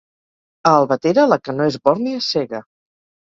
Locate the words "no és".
1.57-1.77